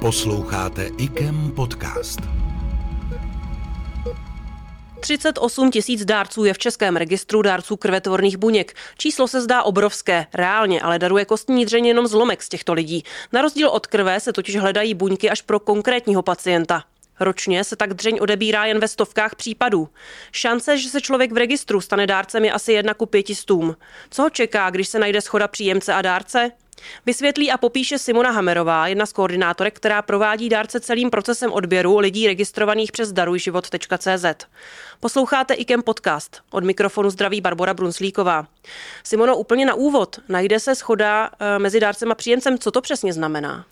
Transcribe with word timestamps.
Posloucháte 0.00 0.90
IKEM 0.98 1.52
podcast. 1.56 2.20
38 5.00 5.70
tisíc 5.70 6.04
dárců 6.04 6.44
je 6.44 6.54
v 6.54 6.58
českém 6.58 6.96
registru 6.96 7.42
dárců 7.42 7.76
krvetvorných 7.76 8.36
buněk. 8.36 8.74
Číslo 8.98 9.28
se 9.28 9.40
zdá 9.40 9.62
obrovské, 9.62 10.26
reálně, 10.34 10.80
ale 10.80 10.98
daruje 10.98 11.24
kostní 11.24 11.64
dřeň 11.64 11.86
jenom 11.86 12.06
zlomek 12.06 12.42
z 12.42 12.48
těchto 12.48 12.72
lidí. 12.72 13.04
Na 13.32 13.42
rozdíl 13.42 13.68
od 13.68 13.86
krve 13.86 14.20
se 14.20 14.32
totiž 14.32 14.56
hledají 14.56 14.94
buňky 14.94 15.30
až 15.30 15.42
pro 15.42 15.60
konkrétního 15.60 16.22
pacienta. 16.22 16.84
Ročně 17.20 17.64
se 17.64 17.76
tak 17.76 17.94
dřeň 17.94 18.18
odebírá 18.20 18.64
jen 18.64 18.78
ve 18.78 18.88
stovkách 18.88 19.34
případů. 19.34 19.88
Šance, 20.32 20.78
že 20.78 20.88
se 20.88 21.00
člověk 21.00 21.32
v 21.32 21.36
registru 21.36 21.80
stane 21.80 22.06
dárcem 22.06 22.44
je 22.44 22.52
asi 22.52 22.72
jedna 22.72 22.94
ku 22.94 23.06
pětistům. 23.06 23.76
Co 24.10 24.22
ho 24.22 24.30
čeká, 24.30 24.70
když 24.70 24.88
se 24.88 24.98
najde 24.98 25.20
schoda 25.20 25.48
příjemce 25.48 25.94
a 25.94 26.02
dárce? 26.02 26.50
Vysvětlí 27.06 27.50
a 27.50 27.58
popíše 27.58 27.98
Simona 27.98 28.30
Hamerová, 28.30 28.86
jedna 28.86 29.06
z 29.06 29.12
koordinátorek, 29.12 29.76
která 29.76 30.02
provádí 30.02 30.48
dárce 30.48 30.80
celým 30.80 31.10
procesem 31.10 31.52
odběru 31.52 31.98
lidí 31.98 32.26
registrovaných 32.26 32.92
přes 32.92 33.12
darujživot.cz. 33.12 34.24
Posloucháte 35.00 35.54
IKEM 35.54 35.82
podcast. 35.82 36.40
Od 36.50 36.64
mikrofonu 36.64 37.10
zdraví 37.10 37.40
Barbara 37.40 37.74
Brunslíková. 37.74 38.46
Simono, 39.04 39.36
úplně 39.36 39.66
na 39.66 39.74
úvod. 39.74 40.18
Najde 40.28 40.60
se 40.60 40.74
schoda 40.74 41.30
eh, 41.40 41.58
mezi 41.58 41.80
dárcem 41.80 42.12
a 42.12 42.14
příjemcem. 42.14 42.58
Co 42.58 42.70
to 42.70 42.80
přesně 42.80 43.12
znamená? 43.12 43.64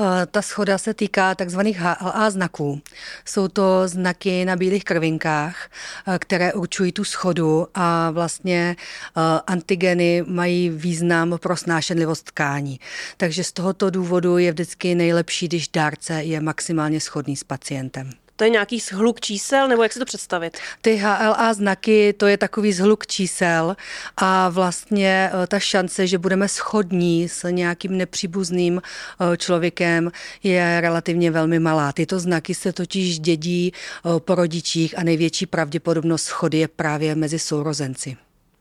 Eh, 0.00 0.26
ta 0.26 0.42
schoda 0.42 0.78
se 0.78 0.94
týká 0.94 1.34
takzvaných 1.34 1.78
HLA 1.78 2.30
znaků. 2.30 2.80
Jsou 3.24 3.48
to 3.48 3.88
znaky 3.88 4.44
na 4.44 4.56
bílých 4.56 4.84
krvinkách, 4.84 5.70
eh, 6.06 6.18
které 6.18 6.52
určují 6.52 6.92
tu 6.92 7.04
schodu 7.04 7.68
a 7.74 8.10
vlastně 8.10 8.76
eh, 8.78 9.20
antigeny 9.46 10.24
mají 10.26 10.70
význam 10.70 11.38
pro 11.40 11.56
snášenlivost 11.56 12.24
tkání. 12.24 12.80
Takže 13.16 13.44
z 13.44 13.52
tohoto 13.52 13.90
důvodu 13.90 14.38
je 14.38 14.52
vždycky 14.52 14.94
nejlepší, 14.94 15.48
když 15.48 15.68
dárce 15.68 16.22
je 16.22 16.40
maximálně 16.40 17.00
schodný 17.00 17.36
s 17.36 17.44
pacientem. 17.44 18.25
To 18.36 18.44
je 18.44 18.50
nějaký 18.50 18.80
zhluk 18.80 19.20
čísel, 19.20 19.68
nebo 19.68 19.82
jak 19.82 19.92
si 19.92 19.98
to 19.98 20.04
představit? 20.04 20.58
Ty 20.80 20.96
HLA 20.96 21.54
znaky, 21.54 22.12
to 22.12 22.26
je 22.26 22.36
takový 22.36 22.72
zhluk 22.72 23.06
čísel 23.06 23.76
a 24.16 24.48
vlastně 24.48 25.30
eh, 25.32 25.46
ta 25.46 25.58
šance, 25.58 26.06
že 26.06 26.18
budeme 26.18 26.48
schodní 26.48 27.28
s 27.28 27.50
nějakým 27.50 27.96
nepříbuzným 27.96 28.82
eh, 28.82 29.36
člověkem, 29.36 30.12
je 30.42 30.80
relativně 30.80 31.30
velmi 31.30 31.58
malá. 31.58 31.92
Tyto 31.92 32.20
znaky 32.20 32.54
se 32.54 32.72
totiž 32.72 33.18
dědí 33.18 33.72
eh, 33.72 34.20
po 34.20 34.34
rodičích 34.34 34.98
a 34.98 35.02
největší 35.02 35.46
pravděpodobnost 35.46 36.24
schody 36.24 36.58
je 36.58 36.68
právě 36.68 37.14
mezi 37.14 37.38
sourozenci. 37.38 38.16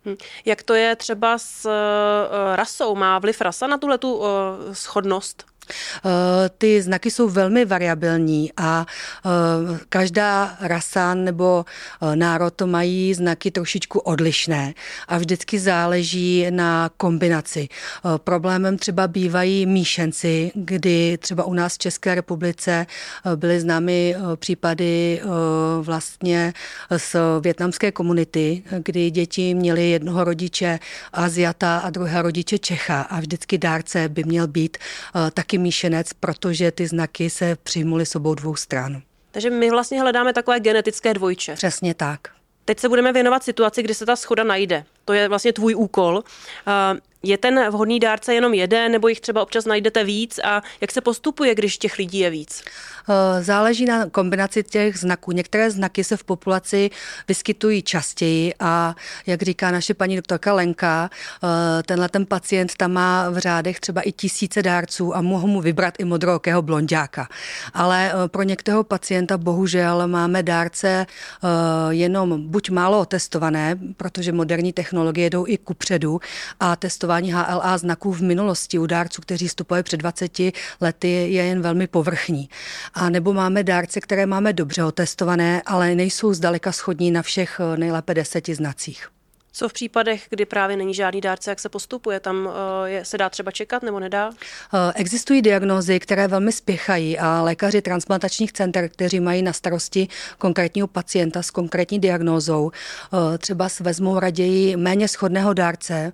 Hm. 0.06 0.16
Jak 0.46 0.64
to 0.64 0.74
je 0.74 0.96
třeba 0.96 1.38
s 1.38 1.70
rasou? 2.56 2.96
Má 2.96 3.20
vliv 3.20 3.42
rasa 3.42 3.68
na 3.68 3.78
tuhle 3.78 3.98
tu 3.98 4.22
schodnost? 4.72 5.55
Eh, 5.68 6.50
ty 6.58 6.82
znaky 6.82 7.12
jsou 7.12 7.30
velmi 7.30 7.66
variabilní 7.66 8.52
a 8.58 8.86
eh, 9.26 9.30
každá 9.90 10.58
rasa 10.62 11.14
nebo 11.14 11.66
eh, 12.02 12.16
národ 12.16 12.62
mají 12.62 13.14
znaky 13.14 13.52
trošičku 13.52 14.00
odlišné 14.00 14.74
a 15.08 15.18
vždycky 15.18 15.60
záleží 15.60 16.48
na 16.50 16.90
kombinaci. 16.98 17.68
Problémem 18.18 18.78
třeba 18.78 19.08
bývají 19.08 19.66
míšenci, 19.66 20.52
kdy 20.56 21.18
třeba 21.18 21.44
u 21.44 21.54
nás 21.54 21.74
v 21.74 21.78
České 21.78 22.16
republice 22.16 22.86
byly 23.36 23.60
známy 23.60 24.16
případy 24.36 25.22
vlastně 25.82 26.54
z 26.98 27.16
větnamské 27.42 27.92
komunity, 27.92 28.64
kdy 28.80 29.12
děti 29.12 29.54
měly 29.54 29.90
jednoho 29.90 30.24
rodiče 30.24 30.80
Aziata 31.14 31.78
a 31.78 31.90
druhého 31.90 32.22
rodiče 32.22 32.58
Čecha 32.58 33.02
a 33.02 33.20
vždycky 33.20 33.58
dárce 33.58 34.10
by 34.10 34.24
měl 34.24 34.48
být 34.48 34.78
taky 35.34 35.55
taky 35.56 35.64
míšenec, 35.64 36.14
protože 36.14 36.72
ty 36.72 36.88
znaky 36.88 37.30
se 37.30 37.58
přijmuly 37.64 38.06
s 38.06 38.16
obou 38.16 38.36
dvou 38.36 38.56
stran. 38.56 39.02
Takže 39.32 39.50
my 39.50 39.70
vlastně 39.70 40.02
hledáme 40.02 40.34
takové 40.34 40.60
genetické 40.60 41.14
dvojče. 41.14 41.54
Přesně 41.54 41.94
tak. 41.94 42.20
Teď 42.66 42.80
se 42.80 42.90
budeme 42.90 43.14
věnovat 43.14 43.44
situaci, 43.44 43.84
kdy 43.84 43.94
se 43.94 44.06
ta 44.06 44.16
schoda 44.16 44.44
najde. 44.44 44.84
To 45.06 45.14
je 45.14 45.30
vlastně 45.30 45.54
tvůj 45.54 45.76
úkol. 45.76 46.24
Je 47.26 47.38
ten 47.38 47.70
vhodný 47.70 48.00
dárce 48.00 48.34
jenom 48.34 48.54
jeden, 48.54 48.92
nebo 48.92 49.08
jich 49.08 49.22
třeba 49.22 49.42
občas 49.42 49.66
najdete 49.66 50.04
víc 50.04 50.40
a 50.44 50.62
jak 50.82 50.92
se 50.92 51.02
postupuje, 51.02 51.56
když 51.56 51.78
těch 51.78 51.98
lidí 51.98 52.20
je 52.20 52.30
víc? 52.30 52.64
Eh, 53.10 53.44
záleží 53.44 53.86
na 53.86 54.10
kombinaci 54.10 54.64
těch 54.64 54.98
znaků. 54.98 55.32
Některé 55.32 55.72
znaky 55.72 56.04
se 56.04 56.18
v 56.18 56.24
populaci 56.24 56.90
vyskytují 57.28 57.82
častěji 57.82 58.54
a 58.60 58.96
jak 59.26 59.42
říká 59.42 59.72
naše 59.72 59.94
paní 59.94 60.16
doktorka 60.16 60.54
Lenka, 60.54 61.10
eh, 61.44 61.84
tenhle 61.84 62.10
ten 62.10 62.26
pacient 62.26 62.76
tam 62.78 62.92
má 62.92 63.30
v 63.30 63.38
řádech 63.38 63.80
třeba 63.80 64.02
i 64.02 64.12
tisíce 64.12 64.64
dárců 64.64 65.16
a 65.16 65.22
mohou 65.22 65.48
mu 65.48 65.62
vybrat 65.62 65.94
i 65.98 66.06
modrookého 66.06 66.62
blondáka. 66.62 67.30
Ale 67.74 68.12
eh, 68.12 68.28
pro 68.28 68.44
některého 68.44 68.84
pacienta 68.84 69.38
bohužel 69.38 70.08
máme 70.08 70.44
dárce 70.44 71.06
jenom 71.90 72.48
buď 72.48 72.70
málo 72.70 73.06
testované, 73.06 73.76
protože 73.98 74.32
moderní 74.32 74.74
technologie 74.74 75.30
jdou 75.30 75.48
i 75.48 75.58
kupředu 75.58 76.20
a 76.60 76.76
testování 76.76 77.15
HLA 77.24 77.78
znaků 77.78 78.14
v 78.14 78.22
minulosti 78.22 78.80
u 78.80 78.86
dárců, 78.86 79.22
kteří 79.22 79.48
vstupovali 79.48 79.84
před 79.84 79.98
20 79.98 80.40
lety, 80.82 81.08
je 81.12 81.46
jen 81.46 81.62
velmi 81.62 81.88
povrchní. 81.88 82.50
A 82.94 83.10
nebo 83.10 83.34
máme 83.34 83.64
dárce, 83.64 84.02
které 84.02 84.26
máme 84.26 84.54
dobře 84.54 84.84
otestované, 84.84 85.62
ale 85.66 85.96
nejsou 85.96 86.34
zdaleka 86.34 86.72
schodní 86.72 87.12
na 87.12 87.22
všech 87.22 87.62
nejlépe 87.76 88.14
deseti 88.14 88.56
znacích. 88.56 89.15
Co 89.58 89.70
v 89.70 89.74
případech, 89.74 90.28
kdy 90.30 90.46
právě 90.46 90.78
není 90.78 90.94
žádný 90.94 91.22
dárce, 91.22 91.52
jak 91.52 91.60
se 91.60 91.70
postupuje? 91.70 92.20
Tam 92.20 92.50
eh, 92.86 92.90
je, 92.90 93.06
se 93.06 93.18
dá 93.18 93.30
třeba 93.30 93.52
čekat 93.52 93.84
nebo 93.84 94.00
nedá? 94.00 94.30
Eh, 94.30 94.94
existují 94.96 95.42
diagnózy, 95.42 96.00
které 96.00 96.28
velmi 96.28 96.52
spěchají 96.52 97.20
a 97.20 97.42
lékaři 97.42 97.82
transplantačních 97.82 98.54
center, 98.54 98.90
kteří 98.90 99.20
mají 99.20 99.42
na 99.42 99.54
starosti 99.54 100.08
konkrétního 100.38 100.88
pacienta 100.88 101.44
s 101.44 101.52
konkrétní 101.52 102.00
diagnózou, 102.00 102.72
eh, 102.72 103.38
třeba 103.38 103.68
vezmou 103.80 104.20
raději 104.20 104.78
méně 104.78 105.08
schodného 105.08 105.54
dárce, 105.54 106.14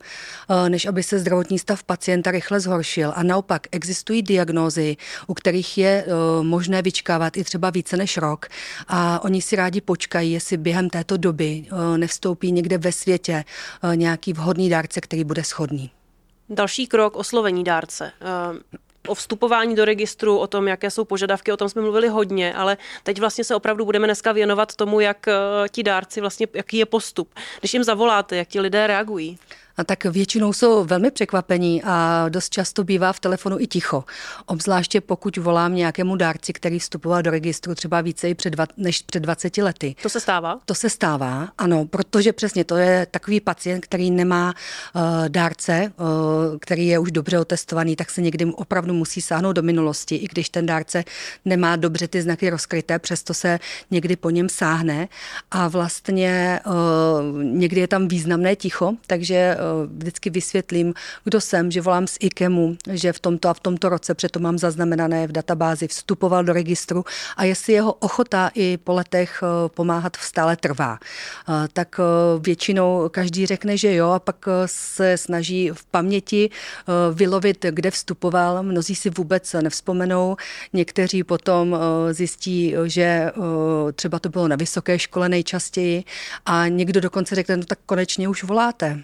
než 0.67 0.85
aby 0.85 1.03
se 1.03 1.19
zdravotní 1.19 1.59
stav 1.59 1.83
pacienta 1.83 2.31
rychle 2.31 2.59
zhoršil. 2.59 3.13
A 3.15 3.23
naopak 3.23 3.67
existují 3.71 4.21
diagnózy, 4.21 4.97
u 5.27 5.33
kterých 5.33 5.77
je 5.77 6.05
možné 6.41 6.81
vyčkávat 6.81 7.37
i 7.37 7.43
třeba 7.43 7.69
více 7.69 7.97
než 7.97 8.17
rok 8.17 8.47
a 8.87 9.23
oni 9.23 9.41
si 9.41 9.55
rádi 9.55 9.81
počkají, 9.81 10.31
jestli 10.31 10.57
během 10.57 10.89
této 10.89 11.17
doby 11.17 11.65
nevstoupí 11.97 12.51
někde 12.51 12.77
ve 12.77 12.91
světě 12.91 13.30
prostě 13.31 13.95
nějaký 13.95 14.33
vhodný 14.33 14.69
dárce, 14.69 15.01
který 15.01 15.23
bude 15.23 15.43
schodný. 15.43 15.91
Další 16.49 16.87
krok 16.87 17.15
oslovení 17.15 17.63
dárce. 17.63 18.11
Eh, 18.21 18.79
o 19.07 19.15
vstupování 19.15 19.75
do 19.75 19.85
registru, 19.85 20.37
o 20.37 20.47
tom, 20.47 20.67
jaké 20.67 20.91
jsou 20.91 21.05
požadavky, 21.05 21.51
o 21.51 21.57
tom 21.57 21.69
jsme 21.69 21.81
mluvili 21.81 22.07
hodně, 22.07 22.53
ale 22.53 22.77
teď 23.03 23.19
vlastně 23.19 23.43
se 23.43 23.55
opravdu 23.55 23.85
budeme 23.85 24.07
dneska 24.07 24.31
věnovat 24.31 24.75
tomu, 24.75 24.99
jak 24.99 25.27
eh, 25.27 25.33
ti 25.71 25.83
dárci 25.83 26.21
vlastně, 26.21 26.47
jaký 26.53 26.77
je 26.77 26.85
postup. 26.85 27.29
Když 27.59 27.73
jim 27.73 27.83
zavoláte, 27.83 28.35
jak 28.35 28.47
ti 28.47 28.59
lidé 28.59 28.87
reagují? 28.87 29.37
A 29.77 29.83
tak 29.83 30.05
většinou 30.05 30.53
jsou 30.53 30.85
velmi 30.85 31.11
překvapení 31.11 31.83
a 31.83 32.25
dost 32.29 32.49
často 32.49 32.83
bývá 32.83 33.13
v 33.13 33.19
telefonu 33.19 33.59
i 33.59 33.67
ticho. 33.67 34.03
Obzvláště 34.45 35.01
pokud 35.01 35.37
volám 35.37 35.75
nějakému 35.75 36.15
dárci, 36.15 36.53
který 36.53 36.79
vstupoval 36.79 37.21
do 37.21 37.31
registru 37.31 37.75
třeba 37.75 38.01
více 38.01 38.29
i 38.29 38.35
před 38.35 38.49
dva, 38.49 38.65
než 38.77 39.01
před 39.01 39.19
20 39.19 39.57
lety. 39.57 39.95
To 40.01 40.09
se 40.09 40.19
stává? 40.19 40.59
To 40.65 40.75
se 40.75 40.89
stává, 40.89 41.49
ano, 41.57 41.85
protože 41.85 42.33
přesně 42.33 42.63
to 42.63 42.75
je 42.75 43.07
takový 43.11 43.39
pacient, 43.39 43.81
který 43.81 44.11
nemá 44.11 44.53
uh, 44.95 45.01
dárce, 45.27 45.93
uh, 45.99 46.05
který 46.59 46.87
je 46.87 46.99
už 46.99 47.11
dobře 47.11 47.39
otestovaný, 47.39 47.95
tak 47.95 48.09
se 48.09 48.21
někdy 48.21 48.45
opravdu 48.45 48.93
musí 48.93 49.21
sáhnout 49.21 49.53
do 49.53 49.61
minulosti, 49.61 50.15
i 50.15 50.27
když 50.27 50.49
ten 50.49 50.65
dárce 50.65 51.03
nemá 51.45 51.75
dobře 51.75 52.07
ty 52.07 52.21
znaky 52.21 52.49
rozkryté, 52.49 52.99
přesto 52.99 53.33
se 53.33 53.59
někdy 53.91 54.15
po 54.15 54.29
něm 54.29 54.49
sáhne 54.49 55.07
a 55.51 55.67
vlastně 55.67 56.59
uh, 56.65 57.43
někdy 57.43 57.81
je 57.81 57.87
tam 57.87 58.07
významné 58.07 58.55
ticho, 58.55 58.93
takže 59.07 59.57
vždycky 59.87 60.29
vysvětlím, 60.29 60.93
kdo 61.23 61.41
jsem, 61.41 61.71
že 61.71 61.81
volám 61.81 62.07
z 62.07 62.17
IKEMu, 62.19 62.77
že 62.91 63.13
v 63.13 63.19
tomto 63.19 63.49
a 63.49 63.53
v 63.53 63.59
tomto 63.59 63.89
roce, 63.89 64.15
přeto 64.15 64.39
mám 64.39 64.57
zaznamenané 64.57 65.27
v 65.27 65.31
databázi, 65.31 65.87
vstupoval 65.87 66.43
do 66.43 66.53
registru 66.53 67.05
a 67.37 67.43
jestli 67.43 67.73
jeho 67.73 67.93
ochota 67.93 68.51
i 68.53 68.77
po 68.77 68.93
letech 68.93 69.43
eh, 69.43 69.69
pomáhat 69.69 70.15
stále 70.15 70.55
trvá. 70.55 70.99
Eh, 70.99 71.67
tak 71.73 71.99
eh, 71.99 72.39
většinou 72.39 73.09
každý 73.09 73.45
řekne, 73.45 73.77
že 73.77 73.95
jo 73.95 74.09
a 74.09 74.19
pak 74.19 74.45
se 74.65 75.17
snaží 75.17 75.69
v 75.73 75.85
paměti 75.85 76.49
vylovit, 77.13 77.65
kde 77.71 77.91
vstupoval. 77.91 78.63
Mnozí 78.63 78.95
si 78.95 79.09
vůbec 79.09 79.53
nevzpomenou, 79.53 80.35
někteří 80.73 81.23
potom 81.23 81.77
zjistí, 82.11 82.75
že 82.85 83.31
třeba 83.95 84.19
to 84.19 84.29
bylo 84.29 84.47
na 84.47 84.55
vysoké 84.55 84.99
škole 84.99 85.29
nejčastěji 85.29 86.03
a 86.45 86.67
někdo 86.67 87.01
dokonce 87.01 87.35
řekne, 87.35 87.57
no 87.57 87.63
tak 87.63 87.79
konečně 87.85 88.29
už 88.29 88.43
voláte. 88.43 89.03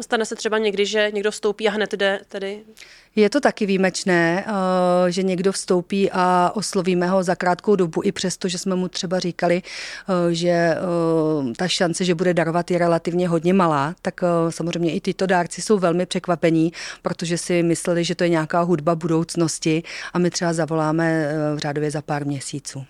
Stane 0.00 0.24
se 0.24 0.36
třeba 0.36 0.58
někdy, 0.58 0.86
že 0.86 1.10
někdo 1.14 1.30
vstoupí 1.30 1.68
a 1.68 1.70
hned 1.70 1.92
jde 1.92 2.20
tedy? 2.28 2.60
Je 3.16 3.30
to 3.30 3.40
taky 3.40 3.66
výjimečné, 3.66 4.44
eh, 4.46 5.12
že 5.12 5.22
někdo 5.22 5.52
vstoupí 5.52 6.10
a 6.12 6.52
oslovíme 6.54 7.06
ho 7.06 7.22
za 7.22 7.34
krátkou 7.34 7.76
dobu, 7.76 8.00
i 8.04 8.12
přesto, 8.12 8.48
že 8.48 8.58
jsme 8.58 8.74
mu 8.74 8.88
třeba 8.88 9.18
říkali, 9.18 9.62
eh, 9.62 10.34
že 10.34 10.48
eh, 10.48 10.76
ta 11.56 11.68
šance, 11.68 12.04
že 12.04 12.14
bude 12.14 12.34
darovat, 12.34 12.70
je 12.70 12.78
relativně 12.78 13.28
hodně 13.28 13.52
malá, 13.54 13.94
tak 14.02 14.20
samozřejmě 14.50 14.92
i 14.92 15.00
tyto 15.00 15.26
dárci 15.26 15.62
jsou 15.62 15.78
velmi 15.78 16.06
překvapení, 16.06 16.72
protože 17.02 17.38
si 17.38 17.62
mysleli, 17.62 18.04
že 18.04 18.14
to 18.14 18.24
je 18.24 18.30
nějaká 18.30 18.60
hudba 18.60 18.94
budoucnosti 18.94 19.82
a 20.12 20.18
my 20.18 20.30
třeba 20.30 20.52
zavoláme 20.52 21.32
v 21.54 21.58
řádově 21.58 21.90
za 21.90 22.02
pár 22.02 22.26
měsíců. 22.26 22.84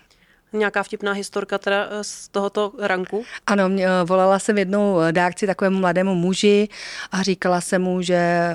Nějaká 0.53 0.83
vtipná 0.83 1.11
historka 1.11 1.57
teda 1.57 1.87
eh, 1.91 2.03
z 2.03 2.27
tohoto 2.27 2.71
ranku? 2.79 3.23
Ano, 3.47 3.69
mě, 3.69 3.87
eh, 3.87 4.03
volala 4.05 4.39
jsem 4.39 4.57
jednou 4.57 4.99
eh, 4.99 5.11
dárci 5.11 5.47
takovému 5.47 5.79
mladému 5.79 6.15
muži 6.15 6.67
a 7.11 7.23
říkala 7.23 7.61
jsem 7.61 7.81
mu, 7.81 8.01
že 8.01 8.53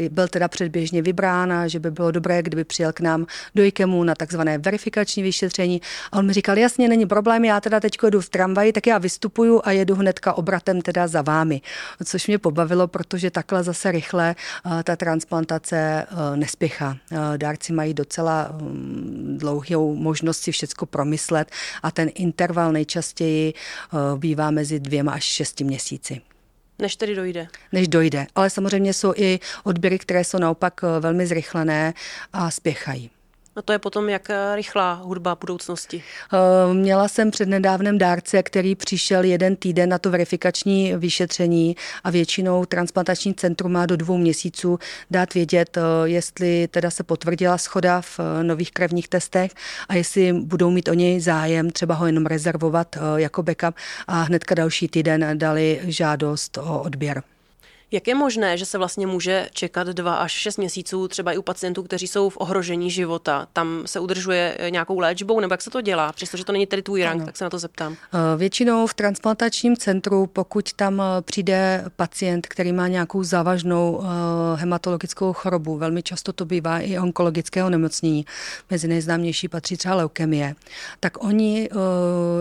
uh, 0.00 0.08
byl 0.08 0.28
teda 0.28 0.48
předběžně 0.48 1.02
vybrán 1.02 1.52
a 1.52 1.68
že 1.68 1.80
by 1.80 1.90
bylo 1.90 2.10
dobré, 2.10 2.42
kdyby 2.42 2.64
přijel 2.64 2.92
k 2.92 3.00
nám 3.00 3.26
do 3.54 3.62
IKEMu 3.62 4.04
na 4.04 4.14
takzvané 4.14 4.58
verifikační 4.58 5.22
vyšetření. 5.22 5.82
A 6.12 6.18
on 6.18 6.26
mi 6.26 6.32
říkal, 6.32 6.58
jasně, 6.58 6.88
není 6.88 7.06
problém, 7.06 7.44
já 7.44 7.60
teda 7.60 7.80
teď 7.80 7.98
jdu 8.10 8.20
v 8.20 8.28
tramvaji, 8.28 8.72
tak 8.72 8.86
já 8.86 8.98
vystupuju 8.98 9.60
a 9.64 9.70
jedu 9.70 9.94
hnedka 9.94 10.32
obratem 10.32 10.82
teda 10.82 11.06
za 11.06 11.22
vámi. 11.22 11.60
Což 12.04 12.26
mě 12.26 12.38
pobavilo, 12.38 12.88
protože 12.88 13.30
takhle 13.30 13.62
zase 13.62 13.92
rychle 13.92 14.34
uh, 14.66 14.82
ta 14.82 14.96
transplantace 14.96 16.06
uh, 16.12 16.36
nespěchá. 16.36 16.96
Dárci 17.36 17.72
mají 17.72 17.94
docela 17.94 18.50
um, 18.60 19.38
dlouhou 19.38 19.94
možnost 19.94 20.38
si 20.38 20.52
všechno 20.52 20.86
promyslet 20.86 21.17
myslet 21.18 21.50
a 21.82 21.90
ten 21.90 22.10
interval 22.14 22.72
nejčastěji 22.72 23.54
eh, 23.54 23.96
bývá 24.16 24.50
mezi 24.50 24.80
dvěma 24.80 25.12
až 25.12 25.24
šesti 25.24 25.64
měsíci. 25.64 26.20
Než 26.78 26.96
tedy 26.96 27.14
dojde. 27.14 27.48
Než 27.72 27.88
dojde. 27.88 28.26
Ale 28.34 28.50
samozřejmě 28.50 28.94
jsou 28.94 29.12
i 29.16 29.38
odběry, 29.64 29.98
které 29.98 30.24
jsou 30.24 30.38
naopak 30.38 30.80
eh, 30.84 31.00
velmi 31.00 31.26
zrychlené 31.26 31.94
a 32.32 32.50
spěchají. 32.50 33.10
A 33.58 33.62
to 33.62 33.72
je 33.72 33.78
potom 33.78 34.08
jak 34.08 34.30
eh, 34.30 34.56
rychlá 34.56 34.92
hudba 34.94 35.34
budoucnosti? 35.34 36.02
Eh, 36.32 36.74
měla 36.74 37.08
jsem 37.08 37.30
před 37.30 37.48
nedávnem 37.48 37.98
dárce, 37.98 38.42
který 38.42 38.74
přišel 38.74 39.24
jeden 39.24 39.56
týden 39.56 39.88
na 39.88 39.98
to 39.98 40.10
verifikační 40.10 40.94
vyšetření 40.96 41.76
a 42.04 42.10
většinou 42.10 42.64
transplantační 42.64 43.34
centrum 43.34 43.72
má 43.72 43.86
do 43.86 43.96
dvou 43.96 44.18
měsíců 44.18 44.78
dát 45.10 45.34
vědět, 45.34 45.76
eh, 45.76 45.80
jestli 46.04 46.68
teda 46.68 46.90
se 46.90 47.02
potvrdila 47.02 47.58
schoda 47.58 48.00
v 48.00 48.20
nových 48.42 48.72
krevních 48.72 49.08
testech 49.08 49.52
a 49.88 49.94
jestli 49.94 50.32
budou 50.32 50.70
mít 50.70 50.88
o 50.88 50.94
něj 50.94 51.20
zájem, 51.20 51.70
třeba 51.70 51.94
ho 51.94 52.06
jenom 52.06 52.26
rezervovat 52.26 52.96
jako 53.16 53.42
backup 53.42 53.74
a 54.06 54.22
hnedka 54.22 54.54
další 54.54 54.88
týden 54.88 55.38
dali 55.38 55.80
žádost 55.84 56.58
o 56.58 56.82
odběr. 56.82 57.22
Jak 57.90 58.08
je 58.08 58.14
možné, 58.14 58.58
že 58.58 58.66
se 58.66 58.78
vlastně 58.78 59.06
může 59.06 59.48
čekat 59.52 59.86
dva 59.86 60.14
až 60.14 60.32
šest 60.32 60.56
měsíců, 60.56 61.08
třeba 61.08 61.32
i 61.32 61.38
u 61.38 61.42
pacientů, 61.42 61.82
kteří 61.82 62.06
jsou 62.06 62.28
v 62.28 62.36
ohrožení 62.40 62.90
života? 62.90 63.48
Tam 63.52 63.82
se 63.86 64.00
udržuje 64.00 64.58
nějakou 64.70 64.98
léčbou, 64.98 65.40
nebo 65.40 65.52
jak 65.52 65.62
se 65.62 65.70
to 65.70 65.80
dělá? 65.80 66.12
Přestože 66.12 66.44
to 66.44 66.52
není 66.52 66.66
tedy 66.66 66.82
tvůj 66.82 67.02
rank, 67.02 67.24
tak 67.24 67.36
se 67.36 67.44
na 67.44 67.50
to 67.50 67.58
zeptám. 67.58 67.92
Eh, 67.92 68.36
většinou 68.36 68.86
v 68.86 68.94
transplantačním 68.94 69.76
centru, 69.76 70.26
pokud 70.26 70.72
tam 70.72 71.00
eh, 71.00 71.22
přijde 71.22 71.84
pacient, 71.96 72.46
který 72.46 72.72
má 72.72 72.88
nějakou 72.88 73.22
závažnou 73.22 74.02
eh, 74.02 74.06
hematologickou 74.56 75.32
chorobu, 75.32 75.76
velmi 75.76 76.02
často 76.02 76.32
to 76.32 76.44
bývá 76.44 76.78
i 76.78 76.98
onkologického 76.98 77.70
nemocnění, 77.70 78.26
mezi 78.70 78.88
nejznámější 78.88 79.48
patří 79.48 79.76
třeba 79.76 79.94
leukemie, 79.94 80.54
tak 81.00 81.24
oni 81.24 81.68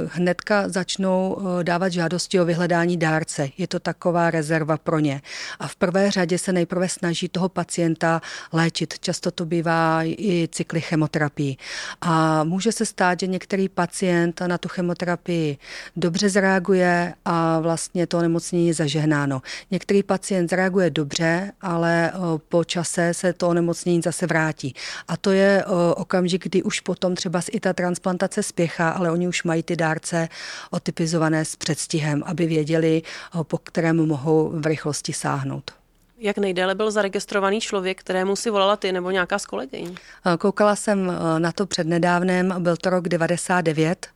hnedka 0.07 0.69
začnou 0.69 1.38
dávat 1.63 1.89
žádosti 1.89 2.39
o 2.39 2.45
vyhledání 2.45 2.97
dárce. 2.97 3.49
Je 3.57 3.67
to 3.67 3.79
taková 3.79 4.31
rezerva 4.31 4.77
pro 4.77 4.99
ně 4.99 5.21
a 5.60 5.68
v 5.68 5.75
prvé 5.75 6.12
řadě 6.12 6.38
se 6.38 6.54
nejprve 6.54 6.89
snaží 6.89 7.30
toho 7.30 7.50
pacienta 7.50 8.22
léčit. 8.54 9.00
Často 9.00 9.31
to 9.31 9.45
bývá 9.45 10.00
i 10.04 10.48
cykly 10.51 10.81
chemoterapii. 10.81 11.57
A 12.01 12.44
může 12.44 12.72
se 12.72 12.86
stát, 12.86 13.19
že 13.19 13.28
některý 13.28 13.69
pacient 13.69 14.42
na 14.48 14.57
tu 14.57 14.69
chemoterapii 14.69 15.57
dobře 15.95 16.30
zareaguje 16.30 17.13
a 17.25 17.60
vlastně 17.60 18.07
to 18.07 18.18
onemocnění 18.18 18.68
je 18.68 18.74
zažehnáno. 18.74 19.42
Některý 19.72 20.04
pacient 20.04 20.50
zareaguje 20.50 20.89
dobře, 20.89 21.51
ale 21.62 22.12
po 22.50 22.63
čase 22.63 23.13
se 23.13 23.33
to 23.33 23.48
onemocnění 23.48 24.01
zase 24.01 24.28
vrátí. 24.28 24.75
A 25.07 25.18
to 25.18 25.31
je 25.31 25.66
okamžik, 25.95 26.44
kdy 26.44 26.63
už 26.63 26.80
potom 26.80 27.16
třeba 27.16 27.42
i 27.51 27.60
ta 27.60 27.74
transplantace 27.74 28.44
spěchá, 28.44 28.90
ale 28.90 29.12
oni 29.12 29.28
už 29.28 29.44
mají 29.44 29.63
ty 29.63 29.75
dárce 29.75 30.30
otypizované 30.72 31.45
s 31.45 31.56
předstihem, 31.56 32.24
aby 32.25 32.45
věděli, 32.45 33.01
po 33.44 33.57
kterém 33.57 34.07
mohou 34.07 34.51
v 34.56 34.66
rychlosti 34.66 35.13
sáhnout. 35.27 35.75
Jak 36.19 36.38
nejdéle 36.38 36.75
byl 36.75 36.92
zaregistrovaný 36.92 37.62
člověk, 37.62 38.00
kterému 38.00 38.36
si 38.36 38.50
volala 38.50 38.75
ty 38.75 38.92
nebo 38.92 39.12
nějaká 39.12 39.40
z 39.40 39.46
kolegyň? 39.46 39.96
Eh, 40.25 40.38
koukala 40.38 40.75
jsem 40.75 41.12
eh, 41.12 41.40
na 41.40 41.52
to 41.52 41.66
přednedávnem, 41.66 42.54
byl 42.60 42.78
to 42.78 42.90
rok 42.90 43.10
99, 43.10 44.08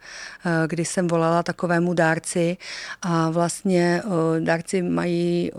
eh, 0.46 0.50
kdy 0.68 0.86
jsem 0.86 1.08
volala 1.08 1.44
takovému 1.44 1.94
dárci 1.94 2.58
a 3.02 3.30
vlastně 3.30 4.04
dárci 4.40 4.82
mají 4.82 5.52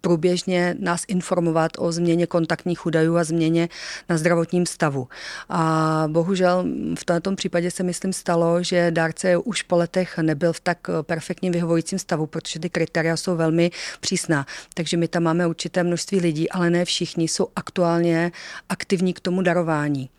průběžně 0.00 0.76
nás 0.78 1.02
informovat 1.08 1.72
o 1.78 1.92
změně 1.92 2.26
kontaktních 2.26 2.86
údajů 2.86 3.16
a 3.16 3.24
změně 3.24 3.68
na 4.08 4.18
zdravotním 4.18 4.66
stavu. 4.66 5.08
A 5.48 6.04
bohužel 6.06 6.64
v 6.98 7.04
tomto 7.04 7.34
případě 7.34 7.70
se 7.70 7.82
myslím 7.82 8.12
stalo, 8.12 8.62
že 8.62 8.90
dárce 8.90 9.36
už 9.36 9.62
po 9.62 9.76
letech 9.76 10.18
nebyl 10.18 10.52
v 10.52 10.60
tak 10.60 10.78
perfektně 11.02 11.50
vyhovujícím 11.50 11.98
stavu, 11.98 12.26
protože 12.26 12.60
ty 12.60 12.70
kritéria 12.70 13.16
jsou 13.16 13.36
velmi 13.36 13.70
přísná. 14.00 14.46
Takže 14.74 14.96
my 14.96 15.08
tam 15.08 15.27
máme 15.28 15.46
určité 15.46 15.82
množství 15.82 16.20
lidí, 16.20 16.50
ale 16.50 16.70
ne 16.70 16.84
všichni 16.84 17.28
jsou 17.28 17.48
aktuálně 17.56 18.32
aktivní 18.68 19.12
k 19.14 19.20
tomu 19.20 19.42
darování. 19.42 20.10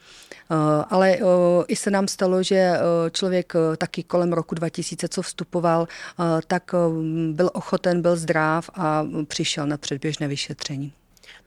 Eh, 0.52 0.56
ale 0.90 1.10
eh, 1.12 1.22
i 1.68 1.76
se 1.76 1.92
nám 1.92 2.08
stalo, 2.08 2.44
že 2.44 2.56
eh, 2.56 2.80
člověk 3.12 3.54
taky 3.78 4.04
kolem 4.04 4.34
roku 4.34 4.56
2000, 4.56 5.08
co 5.08 5.22
vstupoval, 5.22 5.88
tak 6.48 6.76
byl 7.32 7.50
ochoten, 7.54 8.02
byl 8.02 8.16
zdrav 8.16 8.70
a 8.74 9.06
přišel 9.28 9.68
na 9.68 9.78
předběžné 9.78 10.28
vyšetření. 10.28 10.94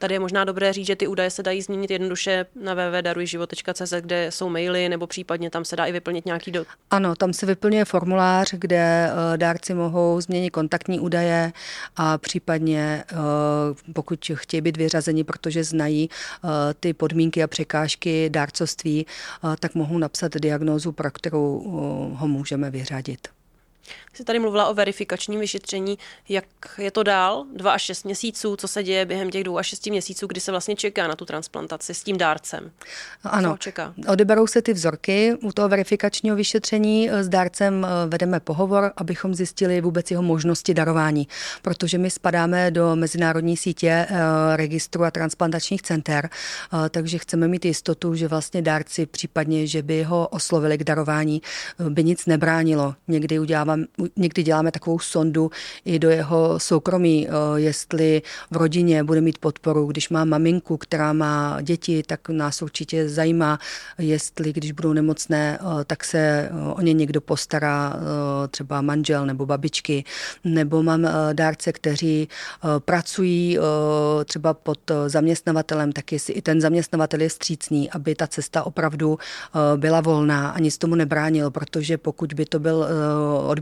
Tady 0.03 0.15
je 0.15 0.21
možná 0.21 0.45
dobré 0.45 0.73
říct, 0.73 0.87
že 0.87 0.97
ty 0.97 1.07
údaje 1.07 1.31
se 1.31 1.43
dají 1.43 1.63
změnit 1.63 1.91
jednoduše 1.91 2.47
na 2.63 2.75
www.darujživot.cz, 2.75 3.93
kde 4.01 4.31
jsou 4.31 4.49
maily, 4.49 4.89
nebo 4.89 5.07
případně 5.07 5.51
tam 5.51 5.65
se 5.65 5.77
dá 5.77 5.87
i 5.87 5.93
vyplnit 5.93 6.27
nějaký 6.27 6.51
do... 6.51 6.65
Ano, 6.91 7.17
tam 7.17 7.33
se 7.33 7.47
vyplňuje 7.47 7.85
formulář, 7.85 8.55
kde 8.55 9.11
eh, 9.11 9.37
dárci 9.37 9.75
mohou 9.75 10.21
změnit 10.21 10.51
kontaktní 10.51 11.01
údaje 11.01 11.53
a 11.97 12.19
případně, 12.19 13.05
eh, 13.13 13.15
pokud 13.93 14.31
chtějí 14.35 14.61
být 14.61 14.77
vyřazeni, 14.77 15.25
protože 15.25 15.65
znají 15.65 16.11
eh, 16.45 16.49
ty 16.81 16.93
podmínky 16.93 17.43
a 17.43 17.47
překážky 17.47 18.31
dárcovství, 18.31 19.07
tak 19.61 19.75
mohou 19.75 19.99
napsat 19.99 20.33
diagnózu, 20.35 20.93
pro 20.93 21.11
kterou 21.11 21.63
ho 22.17 22.29
můžeme 22.29 22.71
vyřadit. 22.71 23.29
Jsi 24.15 24.25
tady 24.25 24.39
mluvila 24.39 24.69
o 24.69 24.75
verifikačním 24.75 25.41
vyšetření. 25.41 25.99
Jak 26.29 26.45
je 26.79 26.91
to 26.91 27.03
dál? 27.03 27.45
Dva 27.57 27.73
až 27.73 27.83
šest 27.83 28.05
měsíců? 28.05 28.57
Co 28.57 28.69
se 28.69 28.83
děje 28.83 29.05
během 29.05 29.31
těch 29.31 29.45
dvou 29.45 29.59
až 29.59 29.67
šesti 29.67 29.91
měsíců, 29.91 30.27
kdy 30.27 30.41
se 30.41 30.51
vlastně 30.51 30.77
čeká 30.77 31.09
na 31.09 31.17
tu 31.17 31.25
transplantaci 31.25 31.95
s 31.95 32.03
tím 32.03 32.19
dárcem? 32.19 32.71
Ano, 33.25 33.57
čeká? 33.59 33.95
odeberou 34.09 34.47
se 34.47 34.63
ty 34.63 34.73
vzorky. 34.73 35.35
U 35.43 35.53
toho 35.53 35.69
verifikačního 35.69 36.37
vyšetření 36.37 37.11
s 37.11 37.29
dárcem 37.29 37.87
eh, 37.87 38.09
vedeme 38.09 38.41
pohovor, 38.41 38.93
abychom 38.97 39.35
zjistili 39.35 39.81
vůbec 39.81 40.11
jeho 40.11 40.23
možnosti 40.23 40.75
darování. 40.75 41.29
Protože 41.63 41.99
my 41.99 42.11
spadáme 42.11 42.71
do 42.71 42.97
mezinárodní 42.97 43.57
sítě 43.57 43.89
eh, 43.89 44.17
registru 44.57 45.05
a 45.05 45.11
transplantačních 45.11 45.83
center, 45.83 46.29
eh, 46.29 46.89
takže 46.89 47.19
chceme 47.19 47.49
mít 47.49 47.65
jistotu, 47.65 48.15
že 48.15 48.29
vlastně 48.29 48.63
dárci 48.63 49.07
případně, 49.07 49.67
že 49.67 49.83
by 49.83 50.03
ho 50.03 50.29
oslovili 50.29 50.79
k 50.79 50.85
darování, 50.85 51.43
by 51.89 52.05
nic 52.05 52.27
nebránilo. 52.27 52.95
Někdy 53.09 53.39
udělávám, 53.73 53.87
někdy 54.17 54.43
děláme 54.43 54.71
takovou 54.71 54.99
sondu 54.99 55.51
i 55.85 55.99
do 55.99 56.11
jeho 56.11 56.61
soukromí, 56.61 57.29
eh, 57.29 57.33
jestli 57.57 58.23
v 58.51 58.57
rodině 58.57 59.05
bude 59.05 59.21
mít 59.21 59.39
podporu. 59.39 59.87
Když 59.87 60.09
má 60.09 60.25
maminku, 60.25 60.77
která 60.77 61.13
má 61.13 61.59
děti, 61.63 62.03
tak 62.03 62.29
nás 62.29 62.63
určitě 62.63 63.09
zajímá, 63.09 63.59
jestli 63.99 64.53
když 64.53 64.73
budou 64.73 64.93
nemocné, 64.93 65.59
eh, 65.61 65.85
tak 65.85 66.05
se 66.05 66.19
eh, 66.19 66.51
o 66.75 66.81
ně 66.81 66.93
někdo 66.93 67.21
postará, 67.21 67.97
třeba 68.51 68.81
manžel 68.81 69.27
nebo 69.27 69.47
babičky, 69.47 70.05
nebo 70.45 70.83
mám 70.83 71.09
dárce, 71.33 71.73
kteří 71.73 72.29
pracují 72.79 73.59
třeba 74.25 74.55
pod 74.55 74.79
zaměstnavatelem, 75.07 75.93
tak 75.93 76.13
jestli 76.13 76.35
i 76.35 76.43
ten 76.43 76.61
zaměstnavatel 76.61 77.21
je 77.21 77.31
střícný, 77.31 77.91
aby 77.91 78.15
ta 78.15 78.27
cesta 78.27 78.63
opravdu 78.63 79.19
byla 79.77 80.01
volná 80.01 80.51
a 80.51 80.59
nic 80.59 80.79
tomu 80.79 80.95
nebránil, 80.95 81.51
protože 81.51 81.99
pokud 81.99 82.33
by 82.33 82.45
to 82.45 82.59
byl 82.59 82.87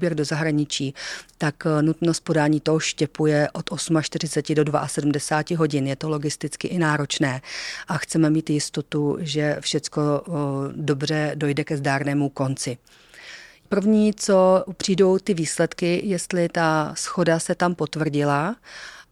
odběr 0.01 0.15
do 0.15 0.25
zahraničí, 0.25 0.95
tak 1.39 1.55
eh, 1.67 1.83
nutnost 1.83 2.21
podání 2.21 2.61
toho 2.61 2.81
štěpu 2.81 3.27
je 3.27 3.49
od 3.53 3.71
48 4.01 4.55
do 4.55 4.73
72 4.87 5.59
hodin. 5.59 5.87
Je 5.87 5.97
to 5.97 6.09
logisticky 6.09 6.69
i 6.69 6.79
náročné 6.79 7.41
a 7.89 7.99
chceme 7.99 8.31
mít 8.31 8.51
jistotu, 8.51 9.19
že 9.21 9.57
všecko 9.61 10.01
eh, 10.01 10.31
dobře 10.77 11.33
dojde 11.35 11.65
ke 11.65 11.77
zdárnému 11.77 12.29
konci. 12.29 12.79
První, 13.69 14.15
co 14.15 14.65
přijdou 14.77 15.19
ty 15.19 15.35
výsledky, 15.35 16.01
jestli 16.05 16.49
ta 16.49 16.93
schoda 16.97 17.39
se 17.39 17.55
tam 17.55 17.75
potvrdila 17.75 18.57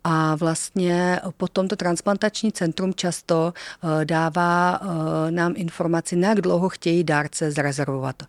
A 0.04 0.34
vlastně 0.34 1.20
potom 1.36 1.68
to 1.68 1.76
transplantační 1.76 2.52
centrum 2.52 2.94
často 2.94 3.52
dává 4.04 4.80
nám 5.30 5.52
informaci, 5.56 6.16
na 6.16 6.28
jak 6.28 6.40
dlouho 6.40 6.68
chtějí 6.68 7.04
dárce 7.04 7.50
zrezervovat. 7.50 8.22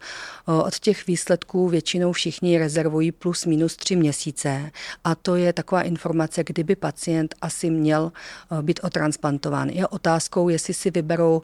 Od 0.46 0.80
těch 0.80 1.08
výsledků 1.08 1.70
většinou 1.70 2.12
všichni 2.12 2.58
rezervují 2.58 3.12
plus 3.12 3.46
minus 3.46 3.76
tři 3.76 3.96
měsíce 3.96 4.72
a 5.04 5.16
to 5.16 5.36
je 5.36 5.54
taková 5.54 5.82
informace, 5.82 6.44
kdyby 6.44 6.76
pacient 6.76 7.36
asi 7.42 7.70
měl 7.70 8.12
být 8.62 8.80
otransplantován. 8.84 9.70
Je 9.70 9.88
otázkou, 9.88 10.50
jestli 10.50 10.74
si 10.74 10.92
vyberou 10.92 11.42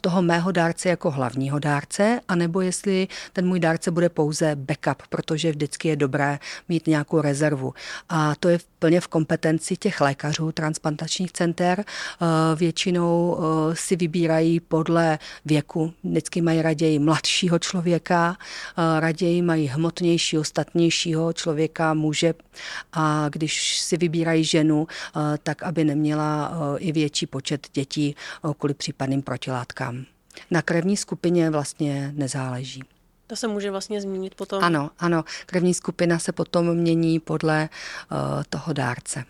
toho 0.00 0.22
mého 0.22 0.52
dárce 0.52 0.88
jako 0.88 1.10
hlavního 1.10 1.58
dárce, 1.58 2.20
anebo 2.28 2.60
jestli 2.60 3.08
ten 3.32 3.46
můj 3.48 3.60
dárce 3.60 3.90
bude 3.90 4.08
pouze 4.08 4.56
backup, 4.56 5.02
protože 5.08 5.50
vždycky 5.50 5.88
je 5.88 5.96
dobré 5.96 6.38
mít 6.68 6.86
nějakou 6.86 7.20
rezervu. 7.20 7.74
A 8.08 8.34
to 8.40 8.48
je 8.48 8.58
plně 8.78 9.00
v 9.00 9.08
kompetenci 9.08 9.67
těch 9.76 10.00
lékařů 10.00 10.52
transplantačních 10.52 11.32
center. 11.32 11.84
Eh, 11.84 12.56
většinou 12.56 13.38
eh, 13.38 13.76
si 13.76 13.96
vybírají 13.96 14.60
podle 14.60 15.18
věku. 15.44 15.92
Vždycky 16.04 16.40
mají 16.40 16.62
raději 16.62 16.98
mladšího 16.98 17.58
člověka, 17.58 18.36
eh, 18.38 19.00
raději 19.00 19.42
mají 19.42 19.66
hmotnějšího, 19.66 20.44
statnějšího 20.44 21.32
člověka, 21.32 21.94
muže. 21.94 22.34
A 22.92 23.28
když 23.28 23.80
si 23.80 23.96
vybírají 23.96 24.44
ženu, 24.44 24.86
tak 25.42 25.62
aby 25.62 25.84
neměla 25.84 26.52
i 26.78 26.92
větší 26.92 27.26
počet 27.26 27.66
dětí 27.72 28.16
kvůli 28.58 28.74
případným 28.74 29.22
protilátkám. 29.22 30.04
Na 30.50 30.62
krevní 30.62 30.96
skupině 30.96 31.50
vlastně 31.50 32.12
nezáleží. 32.16 32.82
To 33.28 33.36
se 33.36 33.48
může 33.48 33.70
vlastně 33.70 34.00
změnit 34.00 34.34
potom? 34.34 34.64
Ano, 34.64 34.90
ano. 34.98 35.24
Krevní 35.46 35.74
skupina 35.74 36.18
se 36.18 36.32
potom 36.32 36.74
mění 36.74 37.20
podle 37.20 37.68
uh, 38.12 38.18
toho 38.48 38.72
dárce. 38.72 39.24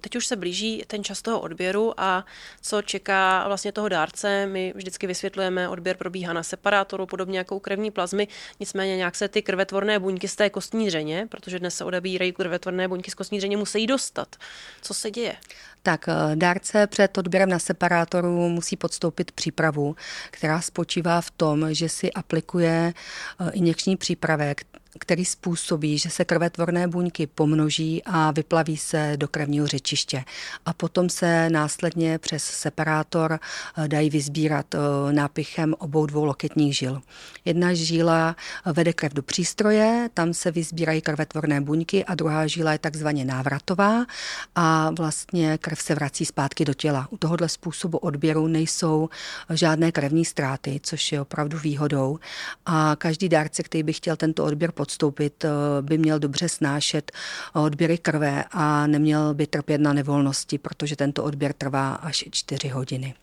Teď 0.00 0.16
už 0.16 0.26
se 0.26 0.36
blíží 0.36 0.82
ten 0.86 1.04
čas 1.04 1.22
toho 1.22 1.40
odběru 1.40 2.00
a 2.00 2.24
co 2.62 2.82
čeká 2.82 3.46
vlastně 3.46 3.72
toho 3.72 3.88
dárce. 3.88 4.46
My 4.46 4.72
vždycky 4.76 5.06
vysvětlujeme, 5.06 5.68
odběr 5.68 5.96
probíhá 5.96 6.32
na 6.32 6.42
separátoru, 6.42 7.06
podobně 7.06 7.38
jako 7.38 7.56
u 7.56 7.58
krevní 7.58 7.90
plazmy, 7.90 8.28
nicméně 8.60 8.96
nějak 8.96 9.14
se 9.14 9.28
ty 9.28 9.42
krvetvorné 9.42 9.98
buňky 9.98 10.28
z 10.28 10.36
té 10.36 10.50
kostní 10.50 10.86
dřeně, 10.86 11.26
protože 11.30 11.58
dnes 11.58 11.74
se 11.74 11.84
odebírají 11.84 12.32
krvetvorné 12.32 12.88
buňky 12.88 13.10
z 13.10 13.14
kostní 13.14 13.38
dřeně, 13.38 13.56
musí 13.56 13.86
dostat. 13.86 14.36
Co 14.82 14.94
se 14.94 15.10
děje? 15.10 15.36
Tak 15.82 16.08
eh, 16.08 16.14
dárce 16.34 16.86
před 16.86 17.18
odběrem 17.18 17.48
na 17.48 17.58
separátoru 17.58 18.48
musí 18.48 18.76
podstoupit 18.76 19.32
přípravu, 19.32 19.96
která 20.30 20.60
spočívá 20.60 21.20
v 21.20 21.30
tom, 21.30 21.74
že 21.74 21.88
si 21.88 22.12
aplikuje 22.12 22.92
eh, 23.40 23.50
injekční 23.52 23.96
přípravek, 23.96 24.60
který 24.98 25.24
způsobí, 25.24 25.98
že 25.98 26.10
se 26.10 26.24
krvetvorné 26.24 26.88
buňky 26.88 27.26
pomnoží 27.26 28.02
a 28.04 28.30
vyplaví 28.30 28.76
se 28.76 29.12
do 29.16 29.28
krevního 29.28 29.66
řečiště. 29.66 30.24
A 30.66 30.72
potom 30.72 31.08
se 31.08 31.50
následně 31.50 32.18
přes 32.18 32.44
separátor 32.44 33.40
eh, 33.78 33.88
dají 33.88 34.10
vyzbírat 34.10 34.74
eh, 34.74 34.78
nápichem 35.12 35.74
obou 35.78 36.06
dvou 36.06 36.24
loketních 36.24 36.76
žil. 36.76 37.02
Jedna 37.44 37.74
žíla 37.74 38.36
eh, 38.66 38.72
vede 38.72 38.92
krev 38.92 39.12
do 39.12 39.22
přístroje, 39.22 40.10
tam 40.14 40.34
se 40.34 40.50
vyzbírají 40.50 41.00
krvetvorné 41.00 41.60
buňky 41.60 42.04
a 42.04 42.14
druhá 42.14 42.46
žíla 42.46 42.72
je 42.72 42.78
takzvaně 42.78 43.24
návratová 43.24 44.06
a 44.54 44.90
vlastně 44.98 45.58
krev 45.58 45.82
se 45.82 45.94
vrací 45.94 46.24
zpátky 46.24 46.64
do 46.64 46.74
těla. 46.74 47.08
U 47.10 47.16
tohohle 47.16 47.48
způsobu 47.48 47.98
odběru 47.98 48.46
nejsou 48.46 49.08
žádné 49.50 49.92
krevní 49.92 50.24
ztráty, 50.24 50.80
což 50.82 51.12
je 51.12 51.20
opravdu 51.20 51.58
výhodou. 51.58 52.18
A 52.66 52.96
každý 52.98 53.28
dárce, 53.28 53.62
který 53.62 53.82
by 53.82 53.92
chtěl 53.92 54.16
tento 54.16 54.44
odběr 54.44 54.72
podstoupit, 54.80 55.44
eh, 55.44 55.48
by 55.80 55.98
měl 55.98 56.18
dobře 56.18 56.48
snášet 56.48 57.12
odběry 57.52 57.98
krve 57.98 58.44
a 58.50 58.86
neměl 58.86 59.34
by 59.34 59.46
trpět 59.46 59.80
na 59.80 59.92
nevolnosti, 59.92 60.58
protože 60.58 60.96
tento 60.96 61.24
odběr 61.24 61.52
trvá 61.52 61.94
až 61.94 62.24
4 62.30 62.68
hodiny. 62.68 63.14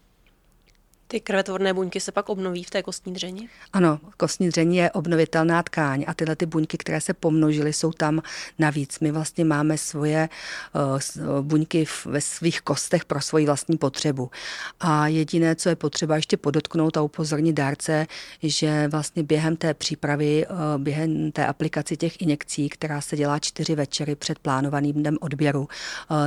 Ty 1.10 1.20
krvetvorné 1.20 1.74
buňky 1.74 2.00
se 2.00 2.12
pak 2.12 2.30
obnoví 2.30 2.64
v 2.64 2.70
té 2.70 2.84
kostní 2.84 3.14
dřeni? 3.14 3.50
Ano, 3.74 4.00
kostní 4.18 4.50
dření 4.50 4.78
je 4.78 4.92
obnovitelná 4.92 5.64
tkáň 5.64 6.06
a 6.08 6.14
tyhle 6.14 6.36
ty 6.36 6.46
buňky, 6.46 6.78
které 6.78 7.02
se 7.02 7.14
pomnožily, 7.14 7.74
jsou 7.74 7.92
tam 7.92 8.22
navíc. 8.60 9.00
My 9.00 9.12
vlastně 9.12 9.46
máme 9.46 9.78
svoje 9.78 10.30
uh, 10.74 11.42
buňky 11.42 11.86
v, 11.86 12.06
ve 12.06 12.22
svých 12.22 12.62
kostech 12.62 13.06
pro 13.06 13.22
svoji 13.22 13.46
vlastní 13.46 13.78
potřebu. 13.78 14.32
A 14.80 15.08
jediné, 15.08 15.56
co 15.56 15.70
je 15.70 15.76
potřeba 15.76 16.16
ještě 16.16 16.38
podotknout 16.38 16.98
a 16.98 17.02
upozornit 17.02 17.54
dárce, 17.54 18.08
že 18.44 18.88
vlastně 18.88 19.24
během 19.24 19.56
té 19.56 19.74
přípravy, 19.74 20.46
uh, 20.48 20.84
během 20.84 21.32
té 21.32 21.46
aplikaci 21.46 21.98
těch 21.98 22.22
injekcí, 22.22 22.70
která 22.70 23.02
se 23.02 23.18
dělá 23.18 23.40
čtyři 23.40 23.76
večery 23.76 24.16
před 24.16 24.40
plánovaným 24.40 24.94
dnem 24.94 25.18
odběru, 25.22 25.68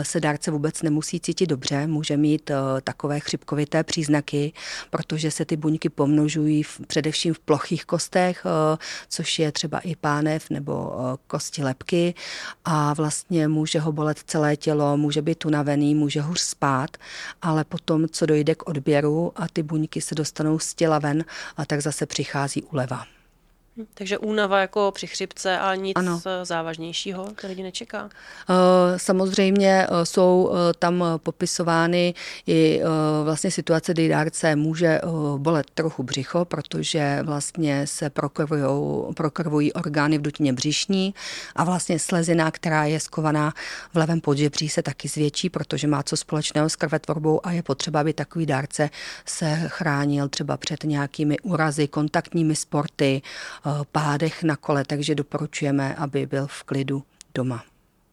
se 0.02 0.20
dárce 0.20 0.50
vůbec 0.50 0.82
nemusí 0.82 1.20
cítit 1.20 1.46
dobře, 1.46 1.87
může 1.87 2.16
mít 2.16 2.50
takové 2.84 3.20
chřipkovité 3.20 3.84
příznaky, 3.84 4.52
protože 4.90 5.30
se 5.30 5.44
ty 5.44 5.56
buňky 5.56 5.88
pomnožují 5.88 6.62
v, 6.62 6.80
především 6.86 7.34
v 7.34 7.38
plochých 7.38 7.84
kostech, 7.84 8.46
eh, 8.46 8.78
což 9.08 9.38
je 9.38 9.52
třeba 9.52 9.78
i 9.78 9.96
pánev 9.96 10.50
nebo 10.50 10.92
eh, 10.92 11.16
kosti 11.26 11.62
lepky 11.62 12.14
a 12.64 12.94
vlastně 12.94 13.48
může 13.48 13.80
ho 13.80 13.92
bolet 13.92 14.18
celé 14.18 14.56
tělo, 14.56 14.96
může 14.96 15.22
být 15.22 15.44
unavený, 15.44 15.94
může 15.94 16.20
hůř 16.20 16.40
spát, 16.40 16.96
ale 17.42 17.64
potom, 17.64 18.08
co 18.08 18.26
dojde 18.26 18.54
k 18.54 18.68
odběru 18.68 19.32
a 19.36 19.48
ty 19.52 19.62
buňky 19.62 20.00
se 20.00 20.14
dostanou 20.14 20.58
z 20.58 20.74
těla 20.74 20.98
ven, 20.98 21.24
a 21.56 21.64
tak 21.64 21.80
zase 21.80 22.06
přichází 22.06 22.62
úleva. 22.62 23.19
Takže 23.94 24.18
únava 24.18 24.60
jako 24.60 24.92
při 24.94 25.06
chřipce, 25.06 25.58
ale 25.58 25.76
nic 25.76 25.96
ano. 25.96 26.20
závažnějšího, 26.42 27.28
to 27.40 27.46
lidi 27.46 27.62
nečeká? 27.62 28.10
Eh, 28.50 28.99
samozřejmě 28.99 29.87
eh, 29.90 30.06
jsou 30.06 30.52
eh, 30.52 30.75
tam 30.78 31.04
popisovány 31.16 32.14
i 32.46 32.80
vlastně 33.25 33.50
situace, 33.50 33.92
kdy 33.92 34.08
dárce 34.08 34.56
může 34.56 35.00
bolet 35.37 35.66
trochu 35.75 36.02
břicho, 36.02 36.44
protože 36.44 37.18
vlastně 37.22 37.87
se 37.87 38.10
prokrvují 39.14 39.72
orgány 39.72 40.18
v 40.18 40.22
dutině 40.22 40.52
břišní 40.52 41.14
a 41.56 41.64
vlastně 41.64 41.99
slezina, 41.99 42.50
která 42.50 42.84
je 42.84 43.00
skovaná 43.00 43.52
v 43.92 43.96
levém 43.96 44.20
podžebří, 44.20 44.68
se 44.68 44.82
taky 44.82 45.08
zvětší, 45.08 45.50
protože 45.50 45.87
má 45.87 46.02
co 46.02 46.16
společného 46.16 46.68
s 46.68 46.76
krvetvorbou 46.76 47.46
a 47.46 47.52
je 47.52 47.62
potřeba, 47.62 48.00
aby 48.00 48.12
takový 48.12 48.46
dárce 48.46 48.90
se 49.26 49.60
chránil 49.66 50.28
třeba 50.28 50.56
před 50.56 50.84
nějakými 50.84 51.38
úrazy, 51.38 51.88
kontaktními 51.88 52.56
sporty, 52.56 53.22
pádech 53.92 54.42
na 54.42 54.56
kole, 54.56 54.84
takže 54.84 55.14
doporučujeme, 55.14 55.94
aby 55.94 56.26
byl 56.26 56.46
v 56.46 56.62
klidu 56.62 57.02
doma. 57.34 57.64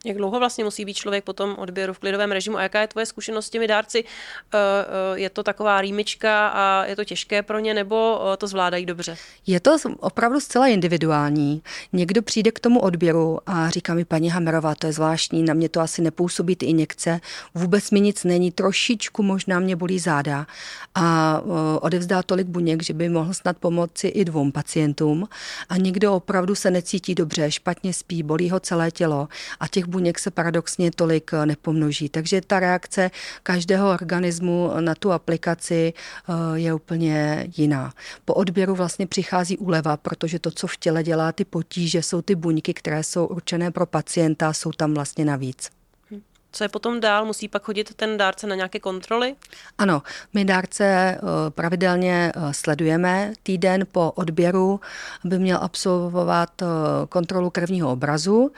Jak 0.08 0.18
dlouho 0.18 0.40
vlastně 0.40 0.64
musí 0.64 0.86
být 0.86 0.94
člověk 0.94 1.24
po 1.24 1.34
tom 1.34 1.56
odběru 1.58 1.94
v 1.94 2.00
klidovém 2.00 2.32
režimu 2.32 2.58
a 2.58 2.62
jaká 2.62 2.82
je 2.82 2.88
tvoje 2.88 3.06
zkušenost 3.06 3.46
s 3.46 3.50
těmi 3.50 3.68
dárci? 3.68 4.04
Eh, 4.04 4.58
eh, 4.58 5.20
je 5.20 5.30
to 5.30 5.44
taková 5.44 5.82
rýmička 5.82 6.48
a 6.48 6.86
je 6.86 6.96
to 6.96 7.06
těžké 7.06 7.44
pro 7.44 7.60
ně 7.60 7.74
nebo 7.74 8.22
eh, 8.34 8.38
to 8.38 8.48
zvládají 8.48 8.86
dobře? 8.86 9.18
Je 9.48 9.60
to 9.60 9.78
opravdu 10.00 10.40
zcela 10.40 10.68
individuální. 10.68 11.62
Někdo 11.94 12.22
přijde 12.22 12.52
k 12.52 12.60
tomu 12.60 12.80
odběru 12.80 13.40
a 13.46 13.70
říká 13.70 13.94
mi, 13.94 14.06
paní 14.06 14.30
Hamerová, 14.30 14.76
to 14.76 14.88
je 14.88 14.94
zvláštní, 14.94 15.44
na 15.44 15.54
mě 15.54 15.70
to 15.70 15.82
asi 15.82 16.02
nepůsobí 16.02 16.56
ty 16.56 16.66
injekce, 16.66 17.20
vůbec 17.56 17.92
mi 17.92 18.02
nic 18.02 18.24
není, 18.24 18.52
trošičku 18.52 19.24
možná 19.24 19.60
mě 19.60 19.76
bolí 19.76 20.00
záda 20.00 20.48
a 20.96 21.42
odevzdá 21.82 22.24
tolik 22.24 22.48
buněk, 22.48 22.84
že 22.84 22.94
by 22.94 23.10
mohl 23.10 23.34
snad 23.34 23.58
pomoci 23.58 24.08
i 24.08 24.26
dvou 24.26 24.52
pacientům 24.52 25.28
a 25.70 25.78
někdo 25.78 26.16
opravdu 26.16 26.56
se 26.56 26.72
necítí 26.72 27.16
dobře, 27.16 27.52
špatně 27.52 27.94
spí, 27.94 28.24
bolí 28.24 28.50
ho 28.50 28.60
celé 28.60 28.92
tělo 28.92 29.28
a 29.60 29.68
těch 29.68 29.86
buněk 29.98 30.20
se 30.20 30.32
paradoxně 30.32 30.92
tolik 30.92 31.32
eh, 31.34 31.46
nepomnoží. 31.46 32.10
Takže 32.10 32.42
ta 32.42 32.60
reakce 32.60 33.12
každého 33.44 33.90
organismu 33.90 34.72
na 34.80 34.96
tu 34.96 35.12
aplikaci 35.12 35.94
eh, 35.94 36.34
je 36.54 36.74
úplně 36.74 37.48
jiná. 37.58 37.94
Po 38.26 38.34
odběru 38.34 38.76
vlastně 38.76 39.08
přichází 39.08 39.58
úleva, 39.58 39.98
protože 39.98 40.40
to, 40.40 40.52
co 40.52 40.68
v 40.68 40.78
těle 40.78 41.04
dělá 41.04 41.32
ty 41.32 41.46
potíže, 41.46 42.02
jsou 42.02 42.22
ty 42.22 42.36
buňky, 42.36 42.74
které 42.74 43.04
jsou 43.04 43.26
určené 43.26 43.72
pro 43.72 43.86
pacienta, 43.86 44.54
jsou 44.54 44.72
tam 44.72 44.94
vlastně 44.94 45.26
navíc. 45.26 45.77
Co 46.58 46.64
je 46.64 46.70
potom 46.70 47.00
dál? 47.00 47.26
Musí 47.26 47.48
pak 47.48 47.64
chodit 47.64 47.94
ten 47.94 48.18
dárce 48.18 48.48
na 48.48 48.56
nějaké 48.56 48.80
kontroly? 48.80 49.36
Ano, 49.78 50.02
my 50.34 50.46
dárce 50.46 50.86
eh, 50.86 51.20
pravidelně 51.50 52.32
eh, 52.36 52.54
sledujeme. 52.54 53.34
Týden 53.44 53.88
po 53.92 54.12
odběru 54.12 54.80
by 55.24 55.40
měl 55.40 55.60
absolvovat 55.62 56.62
eh, 56.62 56.66
kontrolu 57.10 57.50
krevního 57.50 57.92
obrazu. 57.92 58.52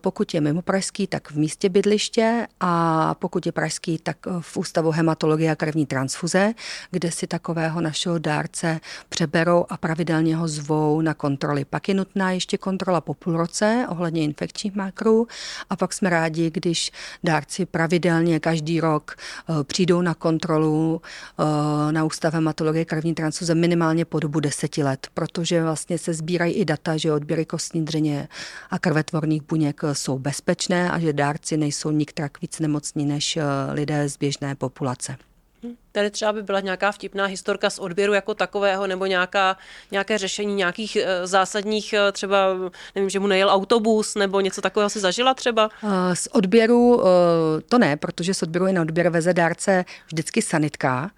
Pokud 0.00 0.34
je 0.34 0.40
mimo 0.40 0.62
pražský, 0.62 1.06
tak 1.06 1.30
v 1.30 1.36
místě 1.36 1.68
bydliště 1.68 2.46
a 2.60 3.14
pokud 3.14 3.46
je 3.46 3.52
pražský, 3.52 3.98
tak 3.98 4.16
v 4.40 4.56
Ústavu 4.56 4.90
hematologie 4.90 5.50
a 5.50 5.56
krevní 5.56 5.86
transfuze, 5.86 6.54
kde 6.90 7.10
si 7.10 7.26
takového 7.26 7.80
našeho 7.80 8.18
dárce 8.18 8.80
přeberou 9.08 9.66
a 9.68 9.76
pravidelně 9.76 10.36
ho 10.36 10.48
zvou 10.48 11.00
na 11.00 11.14
kontroly. 11.14 11.64
Pak 11.64 11.88
je 11.88 11.94
nutná 11.94 12.30
ještě 12.30 12.58
kontrola 12.58 13.00
po 13.00 13.14
půl 13.14 13.36
roce 13.36 13.86
ohledně 13.88 14.22
infekčních 14.22 14.74
makrů 14.74 15.26
a 15.70 15.76
pak 15.76 15.92
jsme 15.92 16.10
rádi, 16.10 16.50
když 16.50 16.92
dárci 17.28 17.66
pravidelně 17.66 18.40
každý 18.40 18.80
rok 18.80 19.16
přijdou 19.62 20.02
na 20.02 20.14
kontrolu 20.14 21.02
na 21.90 22.04
Ústav 22.04 22.34
hematologie 22.34 22.84
krevní 22.84 23.14
transfuze 23.14 23.54
minimálně 23.54 24.04
po 24.04 24.20
dobu 24.20 24.40
deseti 24.40 24.82
let, 24.82 25.06
protože 25.14 25.62
vlastně 25.62 25.98
se 25.98 26.14
sbírají 26.14 26.54
i 26.54 26.64
data, 26.64 26.96
že 26.96 27.12
odběry 27.12 27.44
kostní 27.44 27.84
dřeně 27.84 28.28
a 28.70 28.78
krvetvorných 28.78 29.42
buněk 29.42 29.80
jsou 29.92 30.18
bezpečné 30.18 30.90
a 30.90 30.98
že 30.98 31.12
dárci 31.12 31.56
nejsou 31.56 31.90
nikterak 31.90 32.40
víc 32.40 32.60
nemocní 32.60 33.06
než 33.06 33.38
lidé 33.72 34.08
z 34.08 34.16
běžné 34.16 34.54
populace. 34.54 35.16
Tady 35.98 36.10
třeba 36.10 36.32
by 36.32 36.42
byla 36.42 36.60
nějaká 36.60 36.92
vtipná 36.92 37.24
historka 37.24 37.70
z 37.70 37.78
odběru 37.78 38.12
jako 38.12 38.34
takového, 38.34 38.86
nebo 38.86 39.06
nějaká, 39.06 39.56
nějaké 39.90 40.18
řešení 40.18 40.54
nějakých 40.54 40.96
e, 40.96 41.26
zásadních, 41.26 41.92
e, 41.92 42.12
třeba, 42.12 42.56
nevím, 42.94 43.10
že 43.10 43.20
mu 43.20 43.26
nejel 43.26 43.50
autobus, 43.50 44.14
nebo 44.14 44.40
něco 44.40 44.60
takového 44.60 44.90
si 44.90 45.00
zažila 45.00 45.34
třeba? 45.34 45.70
Z 46.14 46.28
odběru 46.32 47.02
to 47.68 47.78
ne, 47.78 47.96
protože 47.96 48.34
z 48.34 48.42
odběru 48.42 48.66
i 48.66 48.72
na 48.72 48.82
odběr 48.82 49.08
veze 49.08 49.34
dárce 49.34 49.84
vždycky 50.06 50.42
sanitka, 50.42 51.10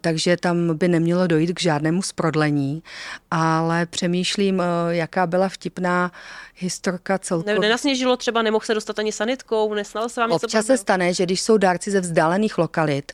takže 0.00 0.36
tam 0.36 0.76
by 0.76 0.88
nemělo 0.88 1.26
dojít 1.26 1.52
k 1.52 1.60
žádnému 1.60 2.02
sprodlení, 2.02 2.82
ale 3.30 3.86
přemýšlím, 3.86 4.62
jaká 4.88 5.26
byla 5.26 5.48
vtipná 5.48 6.12
historka 6.54 7.18
celkově. 7.18 7.58
Nenasněžilo 7.58 8.16
třeba, 8.16 8.42
nemohl 8.42 8.64
se 8.64 8.74
dostat 8.74 8.98
ani 8.98 9.12
sanitkou, 9.12 9.74
nesnalo 9.74 10.08
se 10.08 10.20
vám 10.20 10.30
něco 10.30 10.46
Občas 10.46 10.66
se 10.66 10.78
stane, 10.78 11.14
že 11.14 11.24
když 11.24 11.42
jsou 11.42 11.56
dárci 11.56 11.90
ze 11.90 12.00
vzdálených 12.00 12.58
lokalit, 12.58 13.12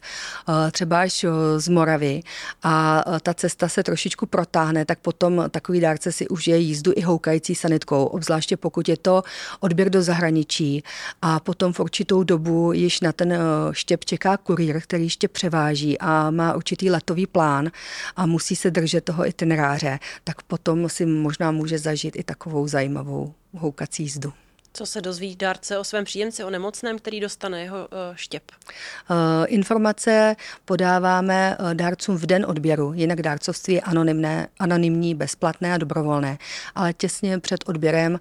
třeba 0.72 0.81
až 0.90 1.24
z 1.56 1.68
Moravy 1.68 2.22
a 2.62 3.04
ta 3.22 3.34
cesta 3.34 3.68
se 3.68 3.82
trošičku 3.82 4.26
protáhne, 4.26 4.84
tak 4.84 4.98
potom 4.98 5.44
takový 5.50 5.80
dárce 5.80 6.12
si 6.12 6.28
užije 6.28 6.56
jízdu 6.58 6.92
i 6.96 7.00
houkající 7.00 7.54
sanitkou, 7.54 8.04
obzvláště 8.04 8.56
pokud 8.56 8.88
je 8.88 8.96
to 8.96 9.22
odběr 9.60 9.90
do 9.90 10.02
zahraničí 10.02 10.82
a 11.22 11.40
potom 11.40 11.72
v 11.72 11.80
určitou 11.80 12.22
dobu 12.22 12.72
již 12.72 13.00
na 13.00 13.12
ten 13.12 13.38
štěp 13.72 14.04
čeká 14.04 14.36
kurýr, 14.36 14.80
který 14.80 15.04
ještě 15.04 15.28
převáží 15.28 15.98
a 15.98 16.30
má 16.30 16.54
určitý 16.54 16.90
letový 16.90 17.26
plán 17.26 17.70
a 18.16 18.26
musí 18.26 18.56
se 18.56 18.70
držet 18.70 19.04
toho 19.04 19.26
itineráře, 19.26 19.98
tak 20.24 20.42
potom 20.42 20.88
si 20.88 21.06
možná 21.06 21.50
může 21.50 21.78
zažít 21.78 22.16
i 22.16 22.22
takovou 22.22 22.68
zajímavou 22.68 23.34
houkací 23.52 24.02
jízdu. 24.02 24.32
Co 24.74 24.86
se 24.86 25.00
dozví 25.00 25.36
dárce 25.36 25.78
o 25.78 25.84
svém 25.84 26.04
příjemci, 26.04 26.44
o 26.44 26.50
nemocném, 26.50 26.98
který 26.98 27.20
dostane 27.20 27.62
jeho 27.62 27.88
eh, 27.92 28.12
štěp? 28.14 28.42
Eh, 28.50 29.46
informace 29.46 30.36
podáváme 30.64 31.56
eh, 31.58 31.74
dárcům 31.74 32.16
v 32.16 32.26
den 32.26 32.46
odběru, 32.48 32.92
jinak 32.92 33.22
dárcovství 33.22 33.74
je 33.74 33.80
anonymné, 33.80 34.48
anonymní, 34.58 35.14
bezplatné 35.14 35.74
a 35.74 35.78
dobrovolné. 35.78 36.38
Ale 36.74 36.92
těsně 36.92 37.38
před 37.38 37.68
odběrem 37.68 38.20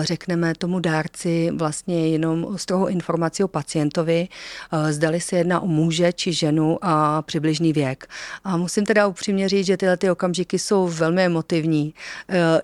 řekneme 0.00 0.54
tomu 0.54 0.80
dárci 0.80 1.50
vlastně 1.54 2.08
jenom 2.08 2.58
strohou 2.58 2.86
informaci 2.86 3.44
o 3.44 3.48
pacientovi, 3.48 4.28
zdali 4.90 5.20
se 5.20 5.36
jedná 5.36 5.60
o 5.60 5.66
muže 5.66 6.12
či 6.12 6.32
ženu 6.32 6.78
a 6.82 7.22
přibližný 7.22 7.72
věk. 7.72 8.06
A 8.44 8.56
musím 8.56 8.86
teda 8.86 9.06
upřímně 9.06 9.48
říct, 9.48 9.66
že 9.66 9.76
tyhle 9.76 9.96
ty 9.96 10.10
okamžiky 10.10 10.58
jsou 10.58 10.88
velmi 10.88 11.24
emotivní. 11.24 11.94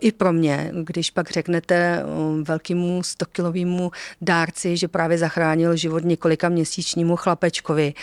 I 0.01 0.13
pro 0.13 0.33
mě, 0.33 0.73
když 0.83 1.11
pak 1.11 1.31
řeknete 1.31 2.05
velkému 2.43 3.03
strohu, 3.03 3.28
100-kilovému 3.29 3.91
dárci, 4.21 4.77
že 4.77 4.89
právě 4.89 5.19
zachránil 5.19 5.77
život 5.77 6.05
několika 6.05 6.49
měsíčnímu 6.49 7.17
chlapečkovi, 7.17 7.95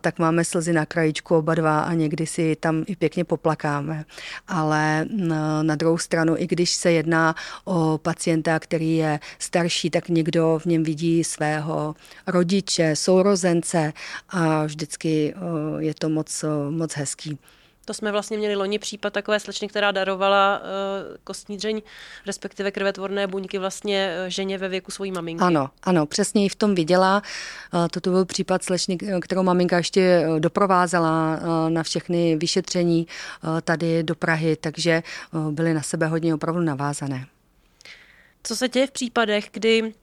tak 0.00 0.18
máme 0.18 0.44
slzy 0.44 0.72
na 0.72 0.86
krajičku 0.86 1.36
oba 1.36 1.54
dva 1.54 1.80
a 1.80 1.92
někdy 1.92 2.26
si 2.26 2.56
tam 2.56 2.84
i 2.86 2.96
pěkně 2.96 3.24
poplakáme. 3.24 4.04
Ale 4.48 5.06
na 5.62 5.76
druhou 5.76 5.98
stranu, 5.98 6.34
i 6.38 6.46
když 6.46 6.70
se 6.70 6.92
jedná 6.92 7.34
o 7.64 7.98
pacienta, 7.98 8.58
který 8.58 8.96
je 8.96 9.20
starší, 9.38 9.90
tak 9.90 10.08
někdo 10.08 10.58
v 10.62 10.66
něm 10.66 10.82
vidí 10.82 11.24
svého 11.24 11.94
rodiče, 12.26 12.96
sourozence 12.96 13.92
a 14.28 14.64
vždycky 14.64 15.34
je 15.78 15.94
to 15.94 16.08
moc, 16.08 16.44
moc 16.70 16.94
hezký. 16.94 17.38
To 17.84 17.94
jsme 17.94 18.12
vlastně 18.12 18.38
měli 18.38 18.56
loni 18.56 18.78
případ 18.78 19.12
takové 19.12 19.40
slečny, 19.40 19.68
která 19.68 19.92
darovala 19.92 20.60
uh, 20.60 20.66
kostní 21.24 21.56
dřeň, 21.56 21.82
respektive 22.26 22.70
krvetvorné 22.70 23.26
buňky 23.26 23.58
vlastně 23.58 24.16
uh, 24.24 24.28
ženě 24.28 24.58
ve 24.58 24.68
věku 24.68 24.90
svojí 24.90 25.12
maminky. 25.12 25.44
Ano, 25.44 25.70
ano, 25.82 26.06
přesně 26.06 26.42
ji 26.42 26.48
v 26.48 26.54
tom 26.54 26.74
viděla. 26.74 27.22
Uh, 27.74 27.88
toto 27.88 28.10
byl 28.10 28.24
případ 28.24 28.64
slečny, 28.64 28.98
kterou 29.20 29.42
maminka 29.42 29.76
ještě 29.76 30.26
doprovázela 30.38 31.36
uh, 31.36 31.70
na 31.70 31.82
všechny 31.82 32.36
vyšetření 32.36 33.06
uh, 33.44 33.60
tady 33.60 34.02
do 34.02 34.14
Prahy, 34.14 34.56
takže 34.56 35.02
uh, 35.32 35.52
byly 35.52 35.74
na 35.74 35.82
sebe 35.82 36.06
hodně 36.06 36.34
opravdu 36.34 36.60
navázané. 36.60 37.26
Co 38.42 38.56
se 38.56 38.68
děje 38.68 38.86
v 38.86 38.90
případech, 38.90 39.48
kdy 39.52 39.94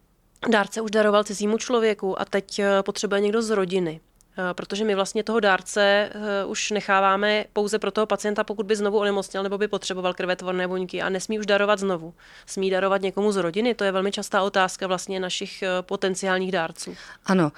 dárce 0.50 0.82
už 0.82 0.92
daroval 0.92 1.24
cizímu 1.24 1.58
člověku 1.58 2.22
a 2.22 2.26
teď 2.26 2.62
potřebuje 2.86 3.22
někdo 3.22 3.42
z 3.42 3.50
rodiny? 3.50 4.00
Eh, 4.40 4.54
protože 4.54 4.86
my 4.86 4.96
vlastně 4.96 5.24
toho 5.24 5.40
dárce 5.40 6.10
eh, 6.12 6.46
už 6.46 6.72
necháváme 6.72 7.46
pouze 7.54 7.80
pro 7.80 7.92
toho 7.92 8.08
pacienta, 8.08 8.44
pokud 8.44 8.66
by 8.66 8.76
znovu 8.76 8.98
onemocněl 8.98 9.44
nebo 9.44 9.58
by 9.58 9.68
potřeboval 9.68 10.14
krvetvorné 10.14 10.68
buňky 10.68 11.02
a 11.02 11.10
nesmí 11.10 11.40
už 11.40 11.46
darovat 11.46 11.80
znovu. 11.80 12.14
Smí 12.46 12.70
darovat 12.70 13.02
někomu 13.02 13.32
z 13.32 13.38
rodiny? 13.38 13.76
To 13.76 13.84
je 13.84 13.92
velmi 13.92 14.12
častá 14.12 14.42
otázka 14.42 14.88
vlastně 14.88 15.20
našich 15.20 15.64
eh, 15.64 15.68
potenciálních 15.82 16.52
dárců. 16.52 16.96
Ano, 17.26 17.52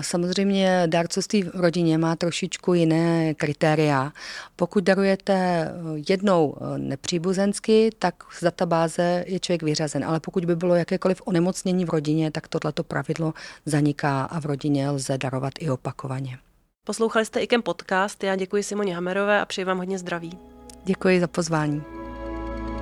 samozřejmě 0.00 0.82
dárcovství 0.86 1.42
v 1.42 1.50
rodině 1.54 1.98
má 1.98 2.16
trošičku 2.16 2.74
jiné 2.74 3.34
kritéria. 3.34 4.12
Pokud 4.56 4.84
darujete 4.84 5.68
jednou 6.08 6.56
nepříbuzensky, 6.76 7.90
tak 7.98 8.14
z 8.38 8.44
databáze 8.44 9.24
je 9.26 9.40
člověk 9.40 9.62
vyřazen, 9.62 10.04
ale 10.04 10.20
pokud 10.20 10.44
by 10.44 10.56
bylo 10.56 10.74
jakékoliv 10.74 11.22
onemocnění 11.24 11.84
v 11.84 11.88
rodině, 11.88 12.30
tak 12.30 12.48
tohleto 12.48 12.84
pravidlo 12.84 13.34
zaniká 13.66 14.24
a 14.24 14.40
v 14.40 14.44
rodině 14.44 14.90
lze 14.90 15.18
darovat 15.18 15.52
i 15.58 15.70
opakovat 15.70 16.09
opakovaně. 16.10 16.38
Poslouchali 16.84 17.24
jste 17.24 17.40
IKEM 17.40 17.62
podcast, 17.62 18.24
já 18.24 18.36
děkuji 18.36 18.62
Simoně 18.62 18.94
Hamerové 18.94 19.40
a 19.40 19.44
přeji 19.46 19.64
vám 19.64 19.78
hodně 19.78 19.98
zdraví. 19.98 20.38
Děkuji 20.84 21.20
za 21.20 21.26
pozvání. 21.26 21.82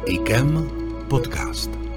IKEM 0.07 0.71
podcast. 1.09 1.88